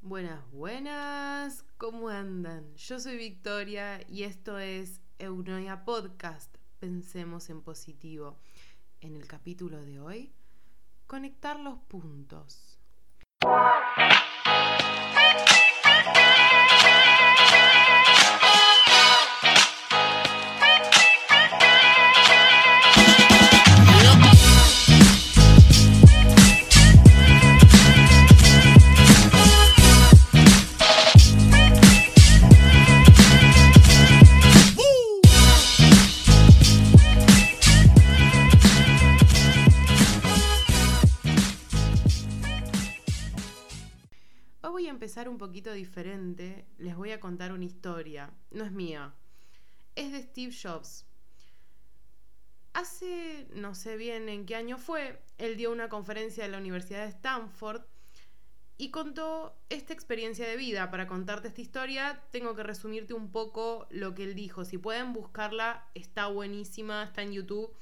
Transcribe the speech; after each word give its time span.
Buenas, 0.00 0.48
buenas, 0.52 1.64
¿cómo 1.76 2.08
andan? 2.08 2.72
Yo 2.76 3.00
soy 3.00 3.16
Victoria 3.16 4.00
y 4.08 4.22
esto 4.22 4.58
es 4.58 5.00
Eunoia 5.18 5.84
Podcast, 5.84 6.56
Pensemos 6.78 7.50
en 7.50 7.62
Positivo. 7.62 8.38
En 9.00 9.16
el 9.16 9.26
capítulo 9.26 9.82
de 9.82 9.98
hoy, 9.98 10.32
conectar 11.08 11.58
los 11.58 11.78
puntos. 11.80 12.78
Un 45.26 45.38
poquito 45.38 45.72
diferente. 45.72 46.66
Les 46.76 46.94
voy 46.94 47.12
a 47.12 47.18
contar 47.18 47.50
una 47.52 47.64
historia. 47.64 48.30
No 48.50 48.64
es 48.64 48.72
mía. 48.72 49.14
Es 49.94 50.12
de 50.12 50.20
Steve 50.22 50.54
Jobs. 50.54 51.06
Hace, 52.74 53.48
no 53.54 53.74
sé 53.74 53.96
bien 53.96 54.28
en 54.28 54.44
qué 54.44 54.54
año 54.54 54.76
fue, 54.76 55.18
él 55.38 55.56
dio 55.56 55.72
una 55.72 55.88
conferencia 55.88 56.44
en 56.44 56.52
la 56.52 56.58
Universidad 56.58 57.04
de 57.04 57.08
Stanford 57.08 57.82
y 58.76 58.92
contó 58.92 59.56
esta 59.68 59.92
experiencia 59.92 60.46
de 60.46 60.56
vida. 60.56 60.90
Para 60.90 61.08
contarte 61.08 61.48
esta 61.48 61.60
historia, 61.60 62.22
tengo 62.30 62.54
que 62.54 62.62
resumirte 62.62 63.14
un 63.14 63.32
poco 63.32 63.88
lo 63.90 64.14
que 64.14 64.22
él 64.22 64.36
dijo. 64.36 64.64
Si 64.64 64.78
pueden 64.78 65.12
buscarla, 65.12 65.88
está 65.94 66.28
buenísima, 66.28 67.02
está 67.02 67.22
en 67.22 67.32
YouTube. 67.32 67.74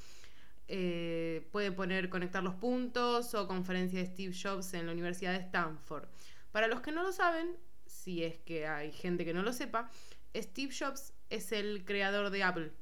Eh, 0.68 1.46
pueden 1.52 1.76
poner 1.76 2.08
conectar 2.08 2.42
los 2.42 2.54
puntos 2.54 3.34
o 3.34 3.46
conferencia 3.46 4.00
de 4.00 4.06
Steve 4.06 4.34
Jobs 4.34 4.72
en 4.72 4.86
la 4.86 4.92
Universidad 4.92 5.32
de 5.32 5.44
Stanford. 5.44 6.08
Para 6.56 6.68
los 6.68 6.80
que 6.80 6.90
no 6.90 7.02
lo 7.02 7.12
saben, 7.12 7.54
si 7.84 8.24
es 8.24 8.38
que 8.38 8.66
hay 8.66 8.90
gente 8.90 9.26
que 9.26 9.34
no 9.34 9.42
lo 9.42 9.52
sepa, 9.52 9.90
Steve 10.34 10.74
Jobs 10.74 11.12
es 11.28 11.52
el 11.52 11.84
creador 11.84 12.30
de 12.30 12.44
Apple, 12.44 12.72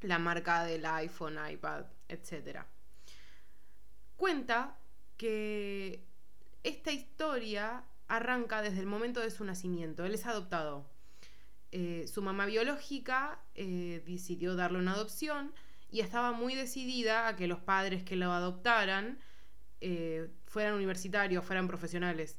la 0.00 0.18
marca 0.18 0.64
del 0.64 0.86
iPhone, 0.86 1.36
iPad, 1.50 1.84
etc. 2.08 2.60
Cuenta 4.16 4.78
que 5.18 6.06
esta 6.62 6.90
historia 6.90 7.84
arranca 8.08 8.62
desde 8.62 8.80
el 8.80 8.86
momento 8.86 9.20
de 9.20 9.30
su 9.30 9.44
nacimiento. 9.44 10.06
Él 10.06 10.14
es 10.14 10.24
adoptado. 10.24 10.90
Eh, 11.70 12.06
su 12.10 12.22
mamá 12.22 12.46
biológica 12.46 13.42
eh, 13.54 14.02
decidió 14.06 14.56
darle 14.56 14.78
una 14.78 14.94
adopción 14.94 15.52
y 15.90 16.00
estaba 16.00 16.32
muy 16.32 16.54
decidida 16.54 17.28
a 17.28 17.36
que 17.36 17.46
los 17.46 17.60
padres 17.60 18.04
que 18.04 18.16
lo 18.16 18.32
adoptaran 18.32 19.18
eh, 19.82 20.30
fueran 20.46 20.72
universitarios, 20.72 21.44
fueran 21.44 21.68
profesionales. 21.68 22.38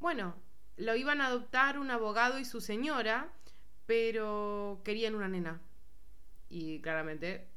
Bueno, 0.00 0.36
lo 0.76 0.94
iban 0.94 1.20
a 1.20 1.26
adoptar 1.26 1.78
un 1.78 1.90
abogado 1.90 2.38
y 2.38 2.44
su 2.44 2.60
señora, 2.60 3.32
pero 3.86 4.80
querían 4.84 5.14
una 5.14 5.28
nena. 5.28 5.60
Y 6.48 6.80
claramente 6.80 7.48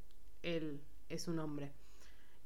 él 0.42 0.82
es 1.10 1.28
un 1.28 1.40
hombre. 1.40 1.72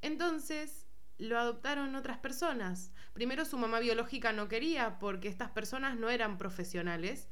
Entonces 0.02 0.86
lo 1.18 1.40
adoptaron 1.40 1.96
otras 1.96 2.18
personas. 2.18 2.92
Primero 3.14 3.46
su 3.46 3.58
mamá 3.58 3.80
biológica 3.80 4.34
no 4.34 4.48
quería 4.48 5.00
porque 5.00 5.28
estas 5.30 5.50
personas 5.52 5.98
no 5.98 6.10
eran 6.10 6.38
profesionales 6.38 7.30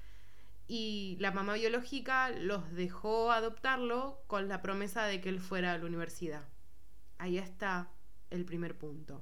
y 0.68 1.18
la 1.20 1.32
mamá 1.32 1.56
biológica 1.56 2.30
los 2.30 2.72
dejó 2.72 3.32
adoptarlo 3.32 4.24
con 4.28 4.48
la 4.48 4.62
promesa 4.62 5.06
de 5.06 5.20
que 5.20 5.30
él 5.30 5.40
fuera 5.40 5.74
a 5.74 5.78
la 5.78 5.86
universidad. 5.86 6.48
Ahí 7.18 7.38
está 7.38 7.92
el 8.30 8.46
primer 8.46 8.78
punto. 8.78 9.22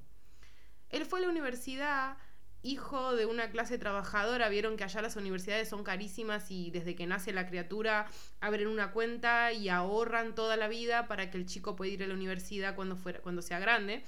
Él 0.90 1.06
fue 1.06 1.20
a 1.20 1.24
la 1.24 1.30
universidad 1.30 2.18
hijo 2.64 3.16
de 3.16 3.26
una 3.26 3.50
clase 3.50 3.78
trabajadora, 3.78 4.50
vieron 4.50 4.78
que 4.78 4.84
allá 4.84 5.02
las 5.02 5.16
universidades 5.16 5.70
son 5.70 5.84
carísimas 5.84 6.52
y 6.52 6.72
desde 6.72 6.96
que 6.96 7.08
nace 7.08 7.34
la 7.34 7.48
criatura 7.48 8.08
abren 8.40 8.68
una 8.68 8.92
cuenta 8.92 9.52
y 9.52 9.70
ahorran 9.70 10.36
toda 10.36 10.58
la 10.58 10.68
vida 10.68 11.08
para 11.08 11.32
que 11.32 11.38
el 11.38 11.46
chico 11.46 11.76
pueda 11.76 11.92
ir 11.92 12.04
a 12.04 12.08
la 12.08 12.14
universidad 12.14 12.76
cuando, 12.76 12.96
fuera, 12.96 13.20
cuando 13.22 13.42
sea 13.42 13.60
grande. 13.60 14.04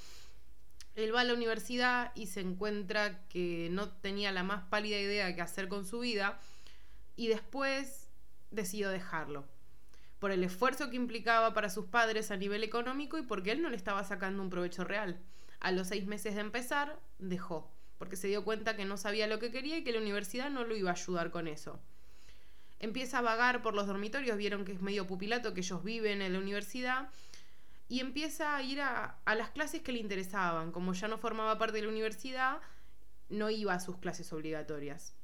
Él 0.95 1.13
va 1.13 1.21
a 1.21 1.23
la 1.23 1.33
universidad 1.33 2.11
y 2.13 2.27
se 2.27 2.41
encuentra 2.41 3.25
que 3.27 3.69
no 3.71 3.89
tenía 3.89 4.31
la 4.31 4.43
más 4.43 4.63
pálida 4.69 4.99
idea 4.99 5.25
de 5.25 5.35
qué 5.35 5.41
hacer 5.41 5.67
con 5.67 5.85
su 5.85 5.99
vida 5.99 6.39
y 7.15 7.27
después 7.27 8.11
decidió 8.51 8.89
dejarlo 8.89 9.47
por 10.19 10.31
el 10.31 10.43
esfuerzo 10.43 10.89
que 10.89 10.95
implicaba 10.95 11.53
para 11.53 11.69
sus 11.69 11.87
padres 11.87 12.31
a 12.31 12.37
nivel 12.37 12.63
económico 12.63 13.17
y 13.17 13.23
porque 13.23 13.51
él 13.51 13.61
no 13.61 13.69
le 13.69 13.75
estaba 13.75 14.03
sacando 14.05 14.41
un 14.41 14.49
provecho 14.49 14.85
real. 14.85 15.19
A 15.59 15.71
los 15.71 15.87
seis 15.87 16.05
meses 16.05 16.35
de 16.35 16.41
empezar, 16.41 16.97
dejó 17.19 17.72
porque 18.03 18.17
se 18.17 18.27
dio 18.27 18.43
cuenta 18.43 18.75
que 18.75 18.83
no 18.83 18.97
sabía 18.97 19.27
lo 19.27 19.39
que 19.39 19.49
quería 19.49 19.77
y 19.77 19.83
que 19.85 19.93
la 19.93 20.01
universidad 20.01 20.49
no 20.49 20.65
lo 20.65 20.75
iba 20.75 20.89
a 20.89 20.93
ayudar 20.93 21.31
con 21.31 21.47
eso. 21.47 21.79
Empieza 22.81 23.19
a 23.19 23.21
vagar 23.21 23.61
por 23.61 23.75
los 23.75 23.87
dormitorios, 23.87 24.35
vieron 24.35 24.65
que 24.65 24.73
es 24.73 24.81
medio 24.81 25.07
pupilato, 25.07 25.53
que 25.53 25.61
ellos 25.61 25.85
viven 25.85 26.21
en 26.21 26.33
la 26.33 26.39
universidad, 26.39 27.07
y 27.87 28.01
empieza 28.01 28.57
a 28.57 28.61
ir 28.61 28.81
a, 28.81 29.19
a 29.23 29.35
las 29.35 29.51
clases 29.51 29.83
que 29.83 29.93
le 29.93 29.99
interesaban. 29.99 30.73
Como 30.73 30.91
ya 30.91 31.07
no 31.07 31.17
formaba 31.17 31.57
parte 31.57 31.77
de 31.77 31.83
la 31.83 31.87
universidad, 31.87 32.59
no 33.29 33.49
iba 33.49 33.73
a 33.73 33.79
sus 33.79 33.95
clases 33.99 34.33
obligatorias. 34.33 35.15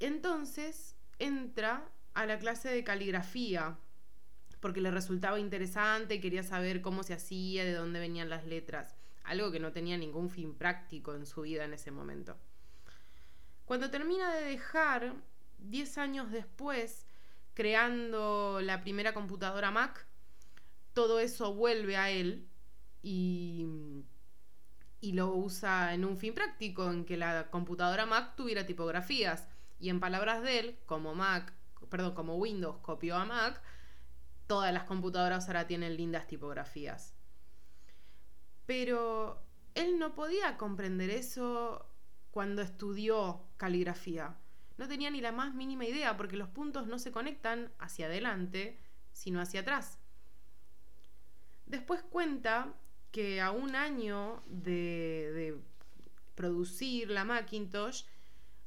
Entonces 0.00 0.96
entra 1.18 1.86
a 2.14 2.24
la 2.24 2.38
clase 2.38 2.70
de 2.70 2.84
caligrafía, 2.84 3.76
porque 4.60 4.80
le 4.80 4.90
resultaba 4.90 5.38
interesante, 5.38 6.22
quería 6.22 6.42
saber 6.42 6.80
cómo 6.80 7.02
se 7.02 7.12
hacía, 7.12 7.66
de 7.66 7.74
dónde 7.74 8.00
venían 8.00 8.30
las 8.30 8.46
letras 8.46 8.96
algo 9.24 9.50
que 9.50 9.60
no 9.60 9.72
tenía 9.72 9.96
ningún 9.96 10.30
fin 10.30 10.54
práctico 10.54 11.14
en 11.14 11.26
su 11.26 11.42
vida 11.42 11.64
en 11.64 11.74
ese 11.74 11.90
momento. 11.90 12.36
Cuando 13.64 13.90
termina 13.90 14.34
de 14.34 14.44
dejar, 14.44 15.14
10 15.58 15.98
años 15.98 16.30
después, 16.30 17.06
creando 17.54 18.60
la 18.60 18.82
primera 18.82 19.14
computadora 19.14 19.70
Mac, 19.70 20.06
todo 20.92 21.18
eso 21.18 21.54
vuelve 21.54 21.96
a 21.96 22.10
él 22.10 22.46
y, 23.02 23.66
y 25.00 25.12
lo 25.12 25.34
usa 25.34 25.94
en 25.94 26.04
un 26.04 26.16
fin 26.18 26.34
práctico, 26.34 26.90
en 26.90 27.04
que 27.04 27.16
la 27.16 27.50
computadora 27.50 28.06
Mac 28.06 28.36
tuviera 28.36 28.66
tipografías. 28.66 29.48
Y 29.80 29.88
en 29.88 30.00
palabras 30.00 30.42
de 30.42 30.58
él, 30.58 30.78
como 30.86 31.14
Mac, 31.14 31.52
perdón, 31.88 32.14
como 32.14 32.36
Windows 32.36 32.78
copió 32.82 33.16
a 33.16 33.24
Mac, 33.24 33.60
todas 34.46 34.72
las 34.72 34.84
computadoras 34.84 35.46
ahora 35.46 35.66
tienen 35.66 35.96
lindas 35.96 36.26
tipografías. 36.26 37.14
Pero 38.66 39.42
él 39.74 39.98
no 39.98 40.14
podía 40.14 40.56
comprender 40.56 41.10
eso 41.10 41.86
cuando 42.30 42.62
estudió 42.62 43.44
caligrafía. 43.56 44.36
No 44.76 44.88
tenía 44.88 45.10
ni 45.10 45.20
la 45.20 45.32
más 45.32 45.54
mínima 45.54 45.84
idea 45.84 46.16
porque 46.16 46.36
los 46.36 46.48
puntos 46.48 46.86
no 46.86 46.98
se 46.98 47.12
conectan 47.12 47.72
hacia 47.78 48.06
adelante, 48.06 48.78
sino 49.12 49.40
hacia 49.40 49.60
atrás. 49.60 49.98
Después 51.66 52.02
cuenta 52.02 52.74
que 53.12 53.40
a 53.40 53.52
un 53.52 53.76
año 53.76 54.42
de, 54.46 55.30
de 55.32 55.62
producir 56.34 57.10
la 57.10 57.24
Macintosh, 57.24 58.04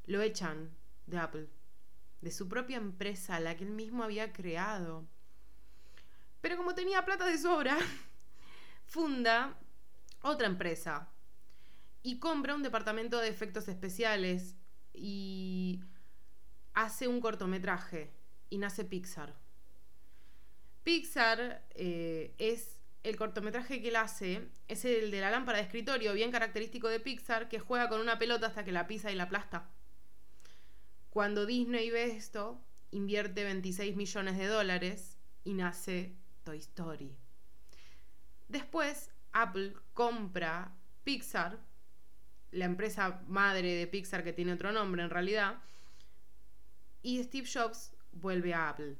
lo 0.05 0.21
echan 0.21 0.71
de 1.05 1.17
Apple, 1.17 1.49
de 2.21 2.31
su 2.31 2.47
propia 2.47 2.77
empresa, 2.77 3.39
la 3.39 3.57
que 3.57 3.65
él 3.65 3.71
mismo 3.71 4.03
había 4.03 4.31
creado. 4.31 5.05
Pero 6.39 6.55
como 6.55 6.73
tenía 6.73 7.03
plata 7.03 7.25
de 7.25 7.37
sobra, 7.37 7.77
funda 8.85 9.57
otra 10.27 10.47
empresa 10.47 11.09
y 12.03 12.19
compra 12.19 12.55
un 12.55 12.63
departamento 12.63 13.19
de 13.19 13.29
efectos 13.29 13.67
especiales 13.67 14.55
y 14.93 15.81
hace 16.73 17.07
un 17.07 17.19
cortometraje 17.21 18.13
y 18.49 18.57
nace 18.57 18.85
Pixar. 18.85 19.35
Pixar 20.83 21.65
eh, 21.71 22.33
es 22.37 22.79
el 23.03 23.15
cortometraje 23.17 23.81
que 23.81 23.89
él 23.89 23.95
hace, 23.95 24.49
es 24.67 24.85
el 24.85 25.11
de 25.11 25.21
la 25.21 25.31
lámpara 25.31 25.57
de 25.57 25.65
escritorio, 25.65 26.13
bien 26.13 26.31
característico 26.31 26.87
de 26.87 26.99
Pixar, 26.99 27.49
que 27.49 27.59
juega 27.59 27.89
con 27.89 27.99
una 27.99 28.19
pelota 28.19 28.47
hasta 28.47 28.63
que 28.63 28.71
la 28.71 28.87
pisa 28.87 29.11
y 29.11 29.15
la 29.15 29.23
aplasta. 29.23 29.69
Cuando 31.09 31.45
Disney 31.45 31.89
ve 31.89 32.15
esto, 32.15 32.61
invierte 32.91 33.43
26 33.43 33.95
millones 33.95 34.37
de 34.37 34.47
dólares 34.47 35.17
y 35.43 35.53
nace 35.53 36.15
Toy 36.43 36.57
Story. 36.59 37.17
Después 38.47 39.09
Apple 39.31 39.73
compra 39.93 40.73
Pixar, 41.03 41.59
la 42.51 42.65
empresa 42.65 43.21
madre 43.27 43.75
de 43.75 43.87
Pixar 43.87 44.23
que 44.23 44.33
tiene 44.33 44.53
otro 44.53 44.71
nombre 44.71 45.03
en 45.03 45.09
realidad, 45.09 45.59
y 47.01 47.23
Steve 47.23 47.47
Jobs 47.51 47.95
vuelve 48.11 48.53
a 48.53 48.69
Apple. 48.69 48.97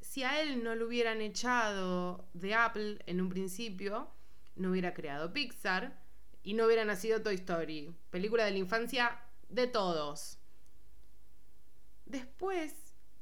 Si 0.00 0.24
a 0.24 0.40
él 0.42 0.62
no 0.62 0.74
lo 0.74 0.86
hubieran 0.86 1.20
echado 1.20 2.28
de 2.34 2.54
Apple 2.54 2.98
en 3.06 3.20
un 3.20 3.28
principio, 3.28 4.10
no 4.56 4.70
hubiera 4.70 4.92
creado 4.94 5.32
Pixar, 5.32 6.02
y 6.42 6.54
no 6.54 6.66
hubiera 6.66 6.84
nacido 6.84 7.22
Toy 7.22 7.36
Story. 7.36 7.94
Película 8.10 8.44
de 8.44 8.50
la 8.50 8.58
infancia 8.58 9.20
de 9.48 9.66
todos. 9.66 10.38
Después, 12.04 12.74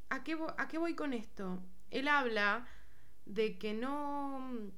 ¿a 0.08 0.24
qué, 0.24 0.38
¿a 0.56 0.68
qué 0.68 0.78
voy 0.78 0.94
con 0.94 1.12
esto? 1.12 1.62
Él 1.90 2.08
habla 2.08 2.66
de 3.34 3.58
que 3.58 3.72
no... 3.74 4.72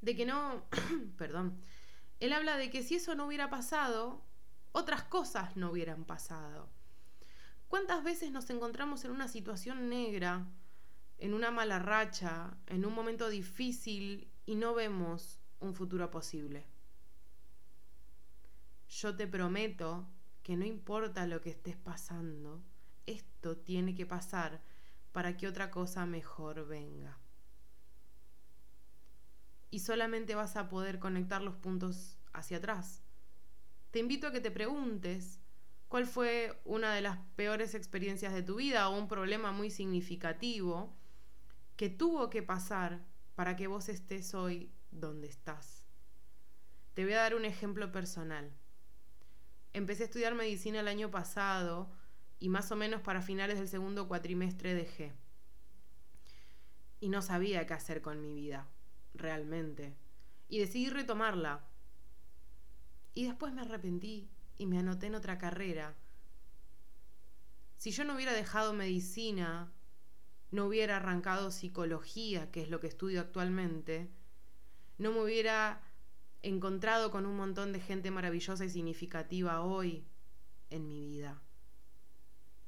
De 0.00 0.16
que 0.16 0.26
no... 0.26 0.64
perdón. 1.16 1.60
Él 2.20 2.32
habla 2.32 2.56
de 2.56 2.70
que 2.70 2.82
si 2.82 2.96
eso 2.96 3.14
no 3.14 3.26
hubiera 3.26 3.50
pasado, 3.50 4.24
otras 4.72 5.04
cosas 5.04 5.56
no 5.56 5.70
hubieran 5.70 6.04
pasado. 6.04 6.68
¿Cuántas 7.68 8.04
veces 8.04 8.30
nos 8.32 8.50
encontramos 8.50 9.04
en 9.04 9.12
una 9.12 9.28
situación 9.28 9.88
negra, 9.88 10.46
en 11.18 11.34
una 11.34 11.50
mala 11.50 11.78
racha, 11.78 12.56
en 12.66 12.84
un 12.84 12.94
momento 12.94 13.28
difícil 13.28 14.30
y 14.44 14.56
no 14.56 14.74
vemos 14.74 15.40
un 15.60 15.74
futuro 15.74 16.10
posible? 16.10 16.66
Yo 18.88 19.16
te 19.16 19.26
prometo 19.26 20.08
que 20.42 20.56
no 20.56 20.66
importa 20.66 21.26
lo 21.26 21.40
que 21.40 21.50
estés 21.50 21.76
pasando, 21.76 22.62
esto 23.06 23.56
tiene 23.56 23.94
que 23.94 24.04
pasar 24.04 24.60
para 25.12 25.36
que 25.36 25.46
otra 25.46 25.70
cosa 25.70 26.04
mejor 26.06 26.66
venga. 26.66 27.21
Y 29.72 29.80
solamente 29.80 30.36
vas 30.36 30.54
a 30.54 30.68
poder 30.68 31.00
conectar 31.00 31.42
los 31.42 31.56
puntos 31.56 32.16
hacia 32.32 32.58
atrás. 32.58 33.02
Te 33.90 33.98
invito 33.98 34.28
a 34.28 34.32
que 34.32 34.40
te 34.40 34.52
preguntes 34.52 35.40
cuál 35.88 36.06
fue 36.06 36.60
una 36.64 36.94
de 36.94 37.00
las 37.00 37.18
peores 37.36 37.74
experiencias 37.74 38.32
de 38.32 38.42
tu 38.42 38.56
vida 38.56 38.88
o 38.88 38.96
un 38.96 39.08
problema 39.08 39.50
muy 39.50 39.70
significativo 39.70 40.96
que 41.76 41.88
tuvo 41.88 42.30
que 42.30 42.42
pasar 42.42 43.04
para 43.34 43.56
que 43.56 43.66
vos 43.66 43.88
estés 43.88 44.34
hoy 44.34 44.70
donde 44.90 45.26
estás. 45.26 45.86
Te 46.94 47.04
voy 47.04 47.14
a 47.14 47.22
dar 47.22 47.34
un 47.34 47.44
ejemplo 47.44 47.90
personal. 47.90 48.52
Empecé 49.72 50.02
a 50.02 50.06
estudiar 50.06 50.34
medicina 50.34 50.80
el 50.80 50.88
año 50.88 51.10
pasado 51.10 51.90
y 52.38 52.50
más 52.50 52.70
o 52.72 52.76
menos 52.76 53.00
para 53.00 53.22
finales 53.22 53.58
del 53.58 53.68
segundo 53.68 54.06
cuatrimestre 54.06 54.74
dejé. 54.74 55.12
Y 57.00 57.08
no 57.08 57.22
sabía 57.22 57.66
qué 57.66 57.74
hacer 57.74 58.02
con 58.02 58.20
mi 58.20 58.34
vida, 58.34 58.68
realmente. 59.14 59.96
Y 60.48 60.58
decidí 60.58 60.90
retomarla. 60.90 61.66
Y 63.14 63.24
después 63.26 63.52
me 63.52 63.62
arrepentí 63.62 64.30
y 64.58 64.66
me 64.66 64.78
anoté 64.78 65.06
en 65.06 65.14
otra 65.14 65.38
carrera. 65.38 65.94
Si 67.76 67.90
yo 67.90 68.04
no 68.04 68.14
hubiera 68.14 68.32
dejado 68.32 68.72
medicina, 68.72 69.72
no 70.50 70.66
hubiera 70.66 70.98
arrancado 70.98 71.50
psicología, 71.50 72.50
que 72.50 72.62
es 72.62 72.70
lo 72.70 72.78
que 72.78 72.86
estudio 72.86 73.20
actualmente, 73.20 74.10
no 74.98 75.12
me 75.12 75.22
hubiera 75.22 75.82
encontrado 76.42 77.10
con 77.10 77.26
un 77.26 77.36
montón 77.36 77.72
de 77.72 77.80
gente 77.80 78.10
maravillosa 78.10 78.64
y 78.64 78.70
significativa 78.70 79.62
hoy 79.62 80.04
en 80.70 80.86
mi 80.86 81.00
vida. 81.00 81.42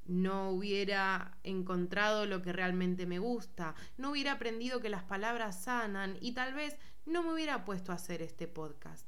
No 0.05 0.51
hubiera 0.51 1.37
encontrado 1.43 2.25
lo 2.25 2.41
que 2.41 2.53
realmente 2.53 3.05
me 3.05 3.19
gusta, 3.19 3.75
no 3.97 4.11
hubiera 4.11 4.33
aprendido 4.33 4.79
que 4.79 4.89
las 4.89 5.03
palabras 5.03 5.63
sanan 5.63 6.17
y 6.21 6.33
tal 6.33 6.53
vez 6.53 6.77
no 7.05 7.23
me 7.23 7.33
hubiera 7.33 7.65
puesto 7.65 7.91
a 7.91 7.95
hacer 7.95 8.21
este 8.21 8.47
podcast. 8.47 9.07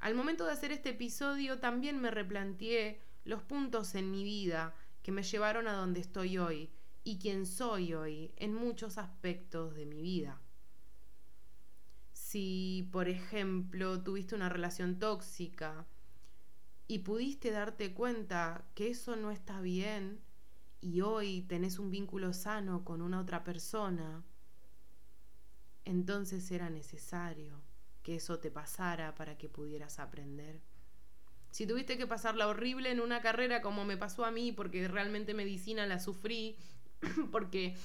Al 0.00 0.14
momento 0.14 0.44
de 0.44 0.52
hacer 0.52 0.70
este 0.70 0.90
episodio 0.90 1.60
también 1.60 1.98
me 1.98 2.10
replanteé 2.10 3.00
los 3.24 3.42
puntos 3.42 3.94
en 3.94 4.10
mi 4.10 4.22
vida 4.22 4.74
que 5.02 5.12
me 5.12 5.22
llevaron 5.22 5.66
a 5.66 5.72
donde 5.72 6.00
estoy 6.00 6.36
hoy 6.36 6.70
y 7.04 7.18
quién 7.18 7.46
soy 7.46 7.94
hoy 7.94 8.32
en 8.36 8.54
muchos 8.54 8.98
aspectos 8.98 9.74
de 9.74 9.86
mi 9.86 10.02
vida. 10.02 10.40
Si, 12.12 12.88
por 12.92 13.08
ejemplo, 13.08 14.02
tuviste 14.02 14.34
una 14.34 14.48
relación 14.48 14.98
tóxica 14.98 15.86
y 16.86 17.00
pudiste 17.00 17.50
darte 17.50 17.94
cuenta 17.94 18.64
que 18.74 18.90
eso 18.90 19.16
no 19.16 19.30
está 19.30 19.60
bien 19.60 20.20
y 20.80 21.00
hoy 21.00 21.42
tenés 21.42 21.78
un 21.78 21.90
vínculo 21.90 22.32
sano 22.32 22.84
con 22.84 23.00
una 23.00 23.20
otra 23.20 23.42
persona, 23.42 24.22
entonces 25.84 26.50
era 26.50 26.68
necesario 26.68 27.62
que 28.02 28.16
eso 28.16 28.38
te 28.38 28.50
pasara 28.50 29.14
para 29.14 29.38
que 29.38 29.48
pudieras 29.48 29.98
aprender. 29.98 30.60
Si 31.50 31.66
tuviste 31.66 31.96
que 31.96 32.06
pasarla 32.06 32.48
horrible 32.48 32.90
en 32.90 33.00
una 33.00 33.22
carrera 33.22 33.62
como 33.62 33.84
me 33.84 33.96
pasó 33.96 34.24
a 34.24 34.30
mí, 34.30 34.52
porque 34.52 34.86
realmente 34.88 35.32
medicina 35.32 35.86
la 35.86 36.00
sufrí, 36.00 36.56
porque 37.32 37.76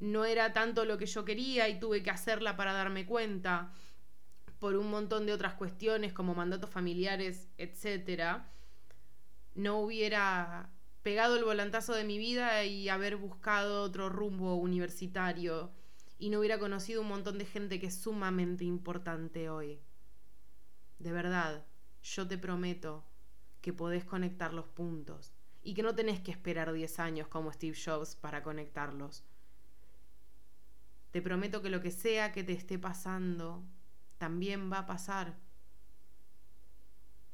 no 0.00 0.24
era 0.24 0.52
tanto 0.52 0.84
lo 0.84 0.98
que 0.98 1.06
yo 1.06 1.24
quería 1.24 1.68
y 1.68 1.78
tuve 1.78 2.02
que 2.02 2.10
hacerla 2.10 2.56
para 2.56 2.72
darme 2.72 3.06
cuenta, 3.06 3.72
por 4.64 4.76
un 4.76 4.88
montón 4.88 5.26
de 5.26 5.34
otras 5.34 5.52
cuestiones 5.52 6.14
como 6.14 6.34
mandatos 6.34 6.70
familiares, 6.70 7.50
etcétera, 7.58 8.50
no 9.54 9.78
hubiera 9.80 10.70
pegado 11.02 11.36
el 11.36 11.44
volantazo 11.44 11.92
de 11.92 12.04
mi 12.04 12.16
vida 12.16 12.64
y 12.64 12.88
haber 12.88 13.16
buscado 13.16 13.82
otro 13.82 14.08
rumbo 14.08 14.54
universitario 14.54 15.70
y 16.18 16.30
no 16.30 16.38
hubiera 16.38 16.58
conocido 16.58 17.02
un 17.02 17.08
montón 17.08 17.36
de 17.36 17.44
gente 17.44 17.78
que 17.78 17.88
es 17.88 17.94
sumamente 17.94 18.64
importante 18.64 19.50
hoy. 19.50 19.82
De 20.98 21.12
verdad, 21.12 21.66
yo 22.02 22.26
te 22.26 22.38
prometo 22.38 23.04
que 23.60 23.74
podés 23.74 24.06
conectar 24.06 24.54
los 24.54 24.66
puntos 24.66 25.34
y 25.62 25.74
que 25.74 25.82
no 25.82 25.94
tenés 25.94 26.20
que 26.20 26.30
esperar 26.30 26.72
10 26.72 27.00
años 27.00 27.28
como 27.28 27.52
Steve 27.52 27.76
Jobs 27.76 28.16
para 28.16 28.42
conectarlos. 28.42 29.24
Te 31.10 31.20
prometo 31.20 31.60
que 31.60 31.68
lo 31.68 31.82
que 31.82 31.90
sea 31.90 32.32
que 32.32 32.44
te 32.44 32.54
esté 32.54 32.78
pasando, 32.78 33.62
también 34.24 34.72
va 34.72 34.78
a 34.78 34.86
pasar. 34.86 35.36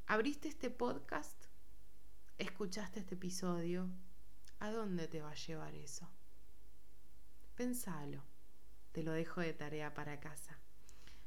¿Abriste 0.08 0.48
este 0.48 0.70
podcast? 0.70 1.44
¿Escuchaste 2.36 2.98
este 2.98 3.14
episodio? 3.14 3.88
¿A 4.58 4.72
dónde 4.72 5.06
te 5.06 5.20
va 5.20 5.30
a 5.30 5.36
llevar 5.36 5.72
eso? 5.76 6.10
Pensalo. 7.54 8.24
Te 8.90 9.04
lo 9.04 9.12
dejo 9.12 9.40
de 9.40 9.52
tarea 9.52 9.94
para 9.94 10.18
casa. 10.18 10.58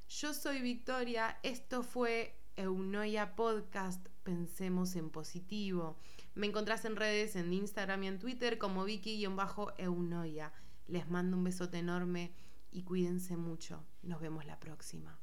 Yo 0.10 0.33
soy 0.33 0.62
Victoria, 0.62 1.39
esto 1.44 1.81
fue 1.81 2.38
Eunoia 2.57 3.38
Podcast, 3.38 4.06
pensemos 4.24 4.98
en 4.98 5.12
positivo. 5.12 5.98
Me 6.36 6.48
encontrás 6.48 6.83
en 6.83 6.98
redes, 6.98 7.38
en 7.38 7.54
Instagram 7.54 8.04
y 8.04 8.07
en 8.07 8.19
Twitter 8.19 8.57
como 8.57 8.83
Vicky-Eunoia. 8.83 10.51
Les 10.88 11.09
mando 11.09 11.38
un 11.38 11.45
besote 11.45 11.77
enorme 11.77 12.33
y 12.69 12.83
cuídense 12.83 13.38
mucho. 13.38 13.86
Nos 14.01 14.19
vemos 14.19 14.45
la 14.45 14.59
próxima. 14.59 15.22